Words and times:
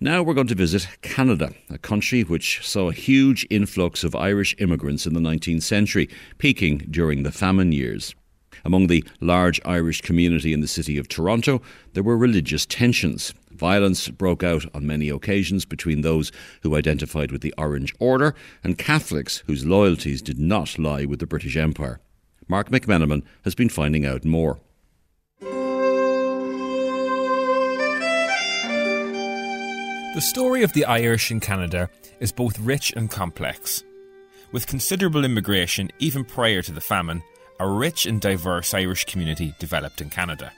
Now 0.00 0.22
we're 0.22 0.34
going 0.34 0.46
to 0.46 0.54
visit 0.54 0.86
Canada, 1.02 1.54
a 1.68 1.76
country 1.76 2.22
which 2.22 2.64
saw 2.64 2.88
a 2.88 2.92
huge 2.92 3.44
influx 3.50 4.04
of 4.04 4.14
Irish 4.14 4.54
immigrants 4.60 5.06
in 5.06 5.14
the 5.14 5.20
19th 5.20 5.64
century, 5.64 6.08
peaking 6.38 6.86
during 6.88 7.24
the 7.24 7.32
famine 7.32 7.72
years. 7.72 8.14
Among 8.64 8.86
the 8.86 9.04
large 9.20 9.60
Irish 9.64 10.00
community 10.00 10.52
in 10.52 10.60
the 10.60 10.68
city 10.68 10.98
of 10.98 11.08
Toronto, 11.08 11.60
there 11.94 12.04
were 12.04 12.16
religious 12.16 12.64
tensions. 12.64 13.34
Violence 13.50 14.06
broke 14.08 14.44
out 14.44 14.66
on 14.72 14.86
many 14.86 15.08
occasions 15.08 15.64
between 15.64 16.02
those 16.02 16.30
who 16.62 16.76
identified 16.76 17.32
with 17.32 17.40
the 17.40 17.54
Orange 17.58 17.92
Order 17.98 18.36
and 18.62 18.78
Catholics 18.78 19.42
whose 19.48 19.66
loyalties 19.66 20.22
did 20.22 20.38
not 20.38 20.78
lie 20.78 21.06
with 21.06 21.18
the 21.18 21.26
British 21.26 21.56
Empire. 21.56 21.98
Marc 22.46 22.70
McMenamin 22.70 23.24
has 23.42 23.56
been 23.56 23.68
finding 23.68 24.06
out 24.06 24.24
more. 24.24 24.60
The 30.18 30.22
story 30.22 30.64
of 30.64 30.72
the 30.72 30.84
Irish 30.84 31.30
in 31.30 31.38
Canada 31.38 31.88
is 32.18 32.32
both 32.32 32.58
rich 32.58 32.92
and 32.96 33.08
complex. 33.08 33.84
With 34.50 34.66
considerable 34.66 35.24
immigration 35.24 35.90
even 36.00 36.24
prior 36.24 36.60
to 36.60 36.72
the 36.72 36.80
famine, 36.80 37.22
a 37.60 37.68
rich 37.68 38.04
and 38.04 38.20
diverse 38.20 38.74
Irish 38.74 39.04
community 39.04 39.54
developed 39.60 40.00
in 40.00 40.10
Canada. 40.10 40.50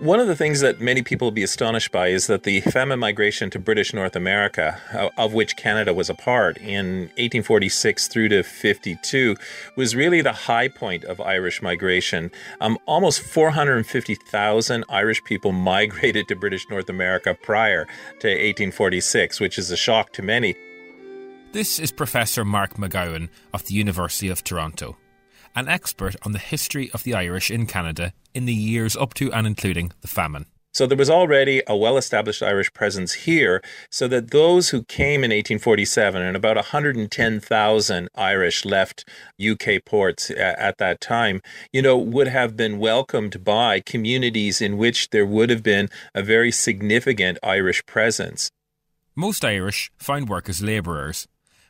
One 0.00 0.20
of 0.20 0.28
the 0.28 0.36
things 0.36 0.60
that 0.60 0.80
many 0.80 1.02
people 1.02 1.26
will 1.26 1.32
be 1.32 1.42
astonished 1.42 1.90
by 1.90 2.08
is 2.08 2.28
that 2.28 2.44
the 2.44 2.60
famine 2.60 3.00
migration 3.00 3.50
to 3.50 3.58
British 3.58 3.92
North 3.92 4.14
America, 4.14 4.80
uh, 4.92 5.08
of 5.20 5.32
which 5.32 5.56
Canada 5.56 5.92
was 5.92 6.08
a 6.08 6.14
part 6.14 6.56
in 6.58 7.08
1846 7.16 8.06
through 8.06 8.28
to 8.28 8.44
52, 8.44 9.34
was 9.74 9.96
really 9.96 10.20
the 10.20 10.32
high 10.32 10.68
point 10.68 11.02
of 11.02 11.20
Irish 11.20 11.60
migration. 11.62 12.30
Um, 12.60 12.78
almost 12.86 13.22
450,000 13.22 14.84
Irish 14.88 15.24
people 15.24 15.50
migrated 15.72 16.28
to 16.28 16.36
British 16.36 16.70
North 16.70 16.88
America 16.88 17.34
prior 17.34 17.84
to 18.20 18.28
1846, 18.28 19.40
which 19.40 19.58
is 19.58 19.72
a 19.72 19.76
shock 19.76 20.12
to 20.12 20.22
many. 20.22 20.54
This 21.50 21.80
is 21.80 21.90
Professor 21.90 22.44
Mark 22.44 22.74
McGowan 22.74 23.30
of 23.52 23.64
the 23.64 23.74
University 23.74 24.28
of 24.28 24.44
Toronto 24.44 24.96
an 25.58 25.68
expert 25.68 26.14
on 26.22 26.30
the 26.30 26.38
history 26.38 26.88
of 26.92 27.02
the 27.02 27.14
Irish 27.14 27.50
in 27.50 27.66
Canada 27.66 28.12
in 28.32 28.44
the 28.44 28.54
years 28.54 28.94
up 28.94 29.12
to 29.14 29.32
and 29.32 29.44
including 29.44 29.92
the 30.02 30.08
famine. 30.08 30.46
So 30.72 30.86
there 30.86 30.96
was 30.96 31.10
already 31.10 31.62
a 31.66 31.76
well 31.76 31.96
established 31.96 32.42
Irish 32.42 32.72
presence 32.72 33.12
here, 33.12 33.60
so 33.90 34.06
that 34.06 34.30
those 34.30 34.68
who 34.68 34.84
came 34.84 35.24
in 35.24 35.30
1847, 35.30 36.22
and 36.22 36.36
about 36.36 36.54
110,000 36.54 38.08
Irish 38.14 38.64
left 38.64 39.08
UK 39.44 39.84
ports 39.84 40.30
at 40.30 40.78
that 40.78 41.00
time, 41.00 41.40
you 41.72 41.82
know, 41.82 41.96
would 41.98 42.28
have 42.28 42.56
been 42.56 42.78
welcomed 42.78 43.42
by 43.42 43.80
communities 43.80 44.60
in 44.60 44.76
which 44.76 45.10
there 45.10 45.26
would 45.26 45.50
have 45.50 45.64
been 45.64 45.88
a 46.14 46.22
very 46.22 46.52
significant 46.52 47.38
Irish 47.42 47.84
presence. 47.86 48.48
Most 49.16 49.44
Irish 49.44 49.90
found 49.96 50.28
work 50.28 50.48
as 50.48 50.62
labourers, 50.62 51.26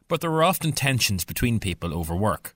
but 0.09 0.21
there 0.21 0.31
were 0.31 0.45
often 0.45 0.73
tensions 0.73 1.25
between 1.25 1.59
people 1.59 1.95
over 1.95 2.15
work. 2.15 2.55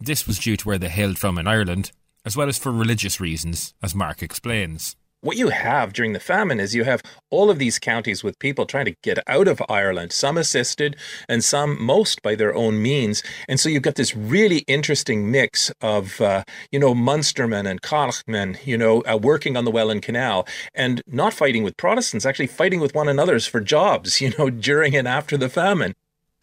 This 0.00 0.26
was 0.26 0.38
due 0.38 0.56
to 0.56 0.68
where 0.68 0.78
they 0.78 0.88
hailed 0.88 1.18
from 1.18 1.38
in 1.38 1.46
Ireland, 1.46 1.92
as 2.24 2.36
well 2.36 2.48
as 2.48 2.58
for 2.58 2.72
religious 2.72 3.20
reasons, 3.20 3.74
as 3.82 3.94
Mark 3.94 4.22
explains. 4.22 4.96
What 5.24 5.38
you 5.38 5.48
have 5.48 5.94
during 5.94 6.12
the 6.12 6.20
famine 6.20 6.60
is 6.60 6.74
you 6.74 6.84
have 6.84 7.00
all 7.30 7.48
of 7.48 7.58
these 7.58 7.78
counties 7.78 8.22
with 8.22 8.38
people 8.38 8.66
trying 8.66 8.84
to 8.84 8.94
get 9.02 9.18
out 9.26 9.48
of 9.48 9.62
Ireland, 9.70 10.12
some 10.12 10.36
assisted 10.36 10.96
and 11.30 11.42
some, 11.42 11.82
most 11.82 12.20
by 12.20 12.34
their 12.34 12.54
own 12.54 12.82
means. 12.82 13.22
And 13.48 13.58
so 13.58 13.70
you've 13.70 13.84
got 13.84 13.94
this 13.94 14.14
really 14.14 14.58
interesting 14.68 15.30
mix 15.30 15.72
of, 15.80 16.20
uh, 16.20 16.44
you 16.70 16.78
know, 16.78 16.94
Munstermen 16.94 17.66
and 17.66 17.80
Connachtmen, 17.80 18.58
you 18.66 18.76
know, 18.76 19.00
uh, 19.10 19.16
working 19.16 19.56
on 19.56 19.64
the 19.64 19.70
Welland 19.70 20.02
Canal 20.02 20.46
and 20.74 21.00
not 21.06 21.32
fighting 21.32 21.62
with 21.62 21.78
Protestants, 21.78 22.26
actually 22.26 22.48
fighting 22.48 22.80
with 22.80 22.94
one 22.94 23.08
another's 23.08 23.46
for 23.46 23.62
jobs, 23.62 24.20
you 24.20 24.30
know, 24.38 24.50
during 24.50 24.94
and 24.94 25.08
after 25.08 25.38
the 25.38 25.48
famine. 25.48 25.94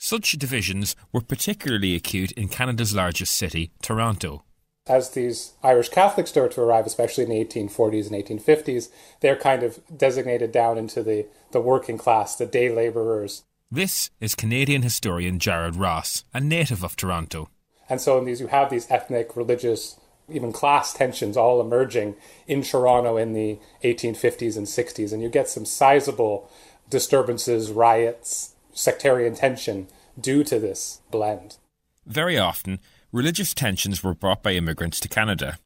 Such 0.03 0.31
divisions 0.31 0.95
were 1.11 1.21
particularly 1.21 1.93
acute 1.93 2.31
in 2.31 2.47
Canada's 2.47 2.95
largest 2.95 3.37
city, 3.37 3.69
Toronto. 3.83 4.43
As 4.87 5.11
these 5.11 5.53
Irish 5.61 5.89
Catholics 5.89 6.31
start 6.31 6.53
to 6.53 6.61
arrive, 6.61 6.87
especially 6.87 7.23
in 7.23 7.29
the 7.29 7.45
1840s 7.45 8.11
and 8.11 8.39
1850s, 8.39 8.89
they're 9.19 9.35
kind 9.35 9.61
of 9.61 9.79
designated 9.95 10.51
down 10.51 10.79
into 10.79 11.03
the, 11.03 11.27
the 11.51 11.61
working 11.61 11.99
class, 11.99 12.35
the 12.35 12.47
day 12.47 12.73
labourers. 12.73 13.43
This 13.69 14.09
is 14.19 14.33
Canadian 14.33 14.81
historian 14.81 15.37
Jared 15.37 15.75
Ross, 15.75 16.25
a 16.33 16.39
native 16.39 16.83
of 16.83 16.95
Toronto. 16.95 17.49
And 17.87 18.01
so 18.01 18.17
in 18.17 18.25
these, 18.25 18.41
you 18.41 18.47
have 18.47 18.71
these 18.71 18.89
ethnic, 18.89 19.37
religious, 19.37 19.99
even 20.27 20.51
class 20.51 20.93
tensions 20.93 21.37
all 21.37 21.61
emerging 21.61 22.15
in 22.47 22.63
Toronto 22.63 23.17
in 23.17 23.33
the 23.33 23.59
1850s 23.83 24.57
and 24.57 24.65
60s, 24.65 25.13
and 25.13 25.21
you 25.21 25.29
get 25.29 25.47
some 25.47 25.63
sizable 25.63 26.49
disturbances, 26.89 27.69
riots, 27.69 28.55
sectarian 28.73 29.35
tension 29.35 29.87
due 30.19 30.43
to 30.43 30.59
this 30.59 31.01
blend. 31.11 31.57
Very 32.05 32.37
often, 32.37 32.79
religious 33.11 33.53
tensions 33.53 34.03
were 34.03 34.13
brought 34.13 34.43
by 34.43 34.53
immigrants 34.53 34.99
to 34.99 35.07
Canada. 35.07 35.57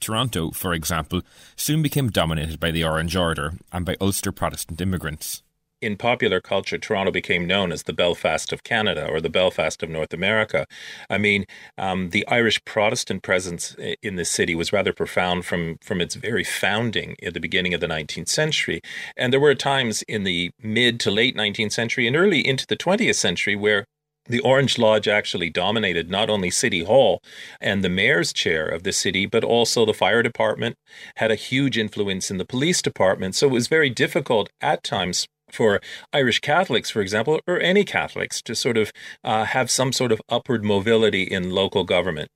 Toronto, 0.00 0.50
for 0.50 0.74
example, 0.74 1.22
soon 1.56 1.82
became 1.82 2.10
dominated 2.10 2.60
by 2.60 2.70
the 2.70 2.84
Orange 2.84 3.16
Order 3.16 3.54
and 3.72 3.86
by 3.86 3.96
Ulster 4.00 4.32
Protestant 4.32 4.80
immigrants 4.80 5.42
in 5.84 5.96
popular 5.96 6.40
culture, 6.40 6.78
Toronto 6.78 7.12
became 7.12 7.46
known 7.46 7.70
as 7.70 7.82
the 7.82 7.92
Belfast 7.92 8.52
of 8.52 8.64
Canada 8.64 9.06
or 9.06 9.20
the 9.20 9.28
Belfast 9.28 9.82
of 9.82 9.90
North 9.90 10.14
America. 10.14 10.66
I 11.10 11.18
mean, 11.18 11.44
um, 11.76 12.10
the 12.10 12.26
Irish 12.26 12.64
Protestant 12.64 13.22
presence 13.22 13.76
in 14.02 14.16
the 14.16 14.24
city 14.24 14.54
was 14.54 14.72
rather 14.72 14.92
profound 14.92 15.44
from, 15.44 15.76
from 15.82 16.00
its 16.00 16.14
very 16.14 16.44
founding 16.44 17.16
at 17.22 17.34
the 17.34 17.40
beginning 17.40 17.74
of 17.74 17.80
the 17.80 17.86
19th 17.86 18.28
century. 18.28 18.80
And 19.16 19.32
there 19.32 19.40
were 19.40 19.54
times 19.54 20.02
in 20.02 20.24
the 20.24 20.50
mid 20.62 20.98
to 21.00 21.10
late 21.10 21.36
19th 21.36 21.72
century 21.72 22.06
and 22.06 22.16
early 22.16 22.46
into 22.46 22.66
the 22.66 22.76
20th 22.76 23.16
century 23.16 23.54
where 23.54 23.84
the 24.26 24.40
Orange 24.40 24.78
Lodge 24.78 25.06
actually 25.06 25.50
dominated 25.50 26.10
not 26.10 26.30
only 26.30 26.50
City 26.50 26.82
Hall 26.82 27.20
and 27.60 27.84
the 27.84 27.90
mayor's 27.90 28.32
chair 28.32 28.66
of 28.66 28.82
the 28.82 28.92
city, 28.92 29.26
but 29.26 29.44
also 29.44 29.84
the 29.84 29.92
fire 29.92 30.22
department, 30.22 30.76
had 31.16 31.30
a 31.30 31.34
huge 31.34 31.76
influence 31.76 32.30
in 32.30 32.38
the 32.38 32.46
police 32.46 32.80
department. 32.80 33.34
So 33.34 33.48
it 33.48 33.52
was 33.52 33.68
very 33.68 33.90
difficult 33.90 34.48
at 34.62 34.82
times 34.82 35.26
for 35.54 35.80
Irish 36.12 36.40
Catholics, 36.40 36.90
for 36.90 37.00
example, 37.00 37.40
or 37.46 37.60
any 37.60 37.84
Catholics 37.84 38.42
to 38.42 38.54
sort 38.54 38.76
of 38.76 38.92
uh, 39.22 39.44
have 39.44 39.70
some 39.70 39.92
sort 39.92 40.12
of 40.12 40.20
upward 40.28 40.64
mobility 40.64 41.22
in 41.22 41.50
local 41.50 41.84
government. 41.84 42.28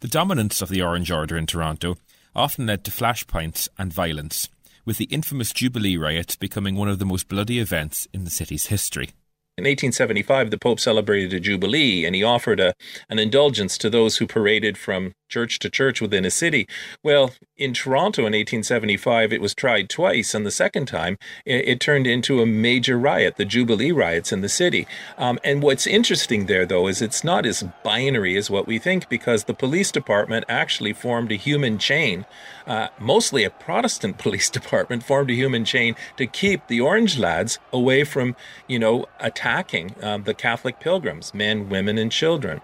The 0.00 0.08
dominance 0.08 0.60
of 0.60 0.68
the 0.68 0.82
Orange 0.82 1.10
Order 1.10 1.36
in 1.36 1.46
Toronto 1.46 1.96
often 2.34 2.66
led 2.66 2.84
to 2.84 2.90
flashpoints 2.90 3.68
and 3.78 3.92
violence, 3.92 4.48
with 4.84 4.98
the 4.98 5.06
infamous 5.06 5.52
Jubilee 5.52 5.96
riots 5.96 6.36
becoming 6.36 6.76
one 6.76 6.88
of 6.88 6.98
the 6.98 7.06
most 7.06 7.28
bloody 7.28 7.58
events 7.58 8.06
in 8.12 8.24
the 8.24 8.30
city's 8.30 8.66
history. 8.66 9.10
In 9.58 9.64
1875, 9.64 10.50
the 10.50 10.58
Pope 10.58 10.78
celebrated 10.78 11.32
a 11.32 11.40
jubilee 11.40 12.04
and 12.04 12.14
he 12.14 12.22
offered 12.22 12.60
a, 12.60 12.74
an 13.08 13.18
indulgence 13.18 13.78
to 13.78 13.88
those 13.88 14.18
who 14.18 14.26
paraded 14.26 14.76
from 14.76 15.14
church 15.28 15.58
to 15.58 15.70
church 15.70 16.00
within 16.00 16.24
a 16.24 16.30
city. 16.30 16.68
Well, 17.02 17.32
in 17.56 17.72
Toronto 17.72 18.22
in 18.22 18.32
1875, 18.32 19.32
it 19.32 19.40
was 19.40 19.54
tried 19.54 19.88
twice, 19.88 20.34
and 20.34 20.44
the 20.44 20.50
second 20.50 20.86
time 20.86 21.16
it, 21.44 21.66
it 21.66 21.80
turned 21.80 22.06
into 22.06 22.40
a 22.40 22.46
major 22.46 22.98
riot, 22.98 23.36
the 23.36 23.44
Jubilee 23.44 23.92
riots 23.92 24.32
in 24.32 24.42
the 24.42 24.48
city. 24.48 24.86
Um, 25.16 25.38
and 25.42 25.62
what's 25.62 25.86
interesting 25.86 26.46
there, 26.46 26.66
though, 26.66 26.86
is 26.86 27.00
it's 27.00 27.24
not 27.24 27.46
as 27.46 27.64
binary 27.82 28.36
as 28.36 28.50
what 28.50 28.66
we 28.66 28.78
think, 28.78 29.08
because 29.08 29.44
the 29.44 29.54
police 29.54 29.90
department 29.90 30.44
actually 30.48 30.92
formed 30.92 31.32
a 31.32 31.36
human 31.36 31.78
chain, 31.78 32.26
uh, 32.66 32.88
mostly 32.98 33.42
a 33.42 33.50
Protestant 33.50 34.18
police 34.26 34.50
department 34.50 35.02
formed 35.02 35.30
a 35.30 35.34
human 35.34 35.64
chain 35.64 35.96
to 36.18 36.26
keep 36.26 36.66
the 36.66 36.80
Orange 36.80 37.18
lads 37.18 37.58
away 37.72 38.04
from, 38.04 38.36
you 38.68 38.78
know, 38.78 39.06
attacking 39.46 39.94
um, 40.02 40.24
the 40.24 40.34
Catholic 40.34 40.80
pilgrims, 40.80 41.32
men, 41.32 41.68
women, 41.68 41.98
and 41.98 42.10
children 42.10 42.60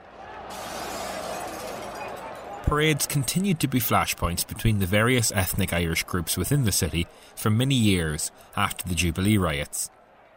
parades 2.64 3.06
continued 3.06 3.60
to 3.60 3.68
be 3.68 3.78
flashpoints 3.78 4.48
between 4.48 4.78
the 4.78 4.86
various 4.86 5.30
ethnic 5.32 5.74
Irish 5.74 6.04
groups 6.04 6.38
within 6.38 6.64
the 6.64 6.72
city 6.72 7.06
for 7.36 7.50
many 7.50 7.74
years 7.74 8.30
after 8.56 8.88
the 8.88 8.94
Jubilee 8.94 9.36
riots. 9.36 9.90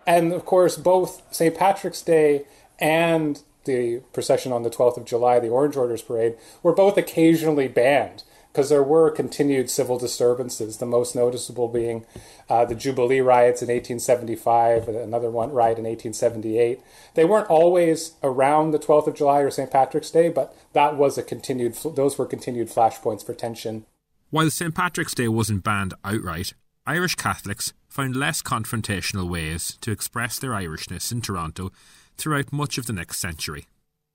And 0.05 0.33
of 0.33 0.43
course, 0.43 0.75
both 0.75 1.21
St. 1.31 1.55
Patrick's 1.55 2.01
Day 2.01 2.45
and 2.77 3.41
the 3.63 4.01
procession 4.11 4.51
on 4.51 4.63
the 4.63 4.69
12th 4.69 4.97
of 4.97 5.05
July, 5.05 5.39
the 5.39 5.47
Orange 5.47 5.77
Orders 5.77 6.01
Parade, 6.01 6.35
were 6.61 6.73
both 6.73 6.97
occasionally 6.97 7.69
banned 7.69 8.23
because 8.55 8.69
there 8.69 8.81
were 8.81 9.11
continued 9.11 9.69
civil 9.69 9.99
disturbances, 9.99 10.77
the 10.77 10.85
most 10.85 11.13
noticeable 11.13 11.67
being 11.67 12.05
uh, 12.49 12.63
the 12.63 12.73
Jubilee 12.73 13.19
riots 13.19 13.61
in 13.61 13.67
1875, 13.67 14.87
another 14.87 15.29
one 15.29 15.51
riot 15.51 15.77
in 15.77 15.83
1878. 15.83 16.79
They 17.15 17.25
weren't 17.25 17.49
always 17.49 18.13
around 18.23 18.71
the 18.71 18.79
12th 18.79 19.07
of 19.07 19.15
July 19.15 19.41
or 19.41 19.51
St. 19.51 19.69
Patrick's 19.69 20.09
Day, 20.09 20.29
but 20.29 20.55
that 20.71 20.95
was 20.95 21.17
a 21.17 21.23
continued, 21.23 21.73
those 21.95 22.17
were 22.17 22.25
continued 22.25 22.69
flashpoints 22.69 23.25
for 23.25 23.33
tension. 23.33 23.85
While 24.29 24.49
St. 24.49 24.73
Patrick's 24.73 25.15
Day 25.15 25.27
wasn't 25.27 25.65
banned 25.65 25.93
outright, 26.05 26.53
Irish 26.87 27.15
Catholics 27.15 27.73
found 27.89 28.15
less 28.15 28.41
confrontational 28.41 29.29
ways 29.29 29.77
to 29.81 29.91
express 29.91 30.39
their 30.39 30.51
Irishness 30.51 31.11
in 31.11 31.19
Toronto 31.19 31.73
throughout 32.15 32.53
much 32.53 32.77
of 32.77 32.85
the 32.85 32.93
next 32.93 33.19
century. 33.19 33.65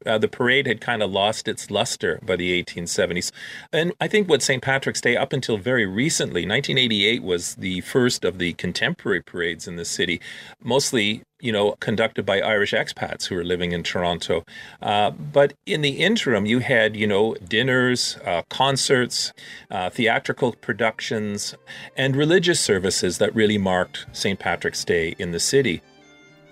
Uh, 0.06 0.18
the 0.18 0.28
parade 0.28 0.66
had 0.66 0.80
kind 0.80 1.02
of 1.02 1.10
lost 1.10 1.48
its 1.48 1.70
luster 1.70 2.18
by 2.22 2.36
the 2.36 2.62
1870s. 2.62 3.30
And 3.72 3.92
I 4.00 4.08
think 4.08 4.28
what 4.28 4.42
St. 4.42 4.62
Patrick's 4.62 5.00
Day, 5.00 5.16
up 5.16 5.32
until 5.32 5.58
very 5.58 5.86
recently, 5.86 6.42
1988 6.42 7.22
was 7.22 7.54
the 7.56 7.80
first 7.82 8.24
of 8.24 8.38
the 8.38 8.54
contemporary 8.54 9.22
parades 9.22 9.68
in 9.68 9.76
the 9.76 9.84
city, 9.84 10.20
mostly 10.62 11.22
you 11.40 11.52
know, 11.52 11.72
conducted 11.80 12.24
by 12.24 12.40
Irish 12.40 12.72
expats 12.72 13.26
who 13.26 13.34
were 13.34 13.44
living 13.44 13.72
in 13.72 13.82
Toronto. 13.82 14.44
Uh, 14.80 15.10
but 15.10 15.54
in 15.66 15.80
the 15.80 15.90
interim, 15.90 16.46
you 16.46 16.58
had, 16.60 16.96
you 16.96 17.06
know, 17.06 17.34
dinners, 17.48 18.18
uh, 18.24 18.42
concerts, 18.50 19.32
uh, 19.70 19.90
theatrical 19.90 20.52
productions, 20.52 21.54
and 21.96 22.14
religious 22.14 22.60
services 22.60 23.18
that 23.18 23.34
really 23.34 23.58
marked 23.58 24.06
St. 24.12 24.38
Patrick's 24.38 24.84
Day 24.84 25.14
in 25.18 25.32
the 25.32 25.40
city. 25.40 25.82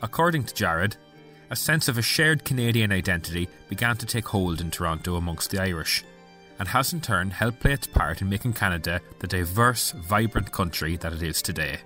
According 0.03 0.45
to 0.45 0.55
Jared, 0.55 0.97
a 1.51 1.57
sense 1.57 1.89
of 1.89 1.97
a 1.97 2.03
shared 2.03 2.45
Canadian 2.45 2.93
identity 2.93 3.49
began 3.69 3.97
to 3.97 4.07
take 4.07 4.29
hold 4.29 4.61
in 4.61 4.71
Toronto 4.71 5.17
amongst 5.17 5.51
the 5.51 5.61
Irish, 5.61 6.05
and 6.59 6.69
has 6.69 6.93
in 6.93 7.01
turn 7.01 7.31
helped 7.31 7.61
play 7.61 7.73
its 7.73 7.87
part 7.87 8.21
in 8.21 8.29
making 8.29 8.53
Canada 8.53 9.01
the 9.21 9.27
diverse, 9.27 9.93
vibrant 9.93 10.53
country 10.53 10.97
that 10.97 11.13
it 11.13 11.23
is 11.23 11.41
today. 11.41 11.79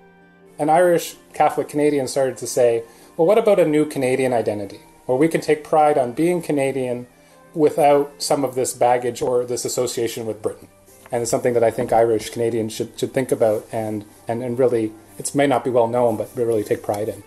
An 0.59 0.69
Irish 0.69 1.15
Catholic 1.33 1.69
Canadian 1.69 2.07
started 2.07 2.37
to 2.37 2.47
say, 2.47 2.83
well, 3.15 3.27
what 3.27 3.37
about 3.37 3.59
a 3.59 3.65
new 3.65 3.85
Canadian 3.85 4.33
identity, 4.33 4.81
where 5.05 5.17
we 5.17 5.27
can 5.27 5.41
take 5.41 5.63
pride 5.63 5.97
on 5.97 6.11
being 6.11 6.41
Canadian 6.41 7.07
without 7.53 8.11
some 8.21 8.43
of 8.43 8.55
this 8.55 8.73
baggage 8.73 9.21
or 9.21 9.45
this 9.45 9.65
association 9.65 10.25
with 10.25 10.41
Britain? 10.41 10.67
And 11.11 11.21
it's 11.21 11.31
something 11.31 11.53
that 11.53 11.63
I 11.63 11.71
think 11.71 11.93
Irish 11.93 12.31
Canadians 12.31 12.73
should, 12.73 12.99
should 12.99 13.13
think 13.13 13.31
about 13.31 13.65
and, 13.71 14.03
and, 14.27 14.41
and 14.43 14.57
really, 14.57 14.91
it 15.17 15.33
may 15.35 15.47
not 15.47 15.63
be 15.63 15.69
well 15.69 15.87
known, 15.87 16.17
but 16.17 16.29
really 16.35 16.63
take 16.63 16.81
pride 16.81 17.07
in. 17.07 17.23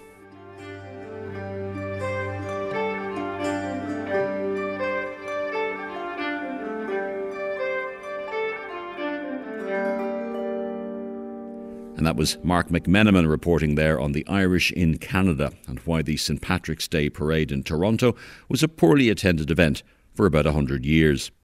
And 11.96 12.06
that 12.06 12.16
was 12.16 12.36
Marc 12.42 12.68
McMenamin 12.68 13.28
reporting 13.28 13.74
there 13.74 13.98
on 13.98 14.12
the 14.12 14.26
Irish 14.28 14.70
in 14.72 14.98
Canada 14.98 15.52
and 15.66 15.78
why 15.80 16.02
the 16.02 16.18
St 16.18 16.42
Patrick's 16.42 16.86
Day 16.86 17.08
parade 17.08 17.50
in 17.50 17.62
Toronto 17.62 18.14
was 18.50 18.62
a 18.62 18.68
poorly 18.68 19.08
attended 19.08 19.50
event 19.50 19.82
for 20.14 20.26
about 20.26 20.44
100 20.44 20.84
years. 20.84 21.30